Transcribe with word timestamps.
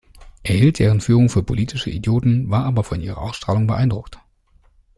Er 0.41 0.55
hielt 0.55 0.79
deren 0.79 0.99
Führung 0.99 1.29
für 1.29 1.43
politische 1.43 1.91
"Idioten", 1.91 2.49
war 2.49 2.65
aber 2.65 2.83
von 2.83 3.01
ihrer 3.01 3.19
Ausstrahlung 3.19 3.67
beeindruckt. 3.67 4.17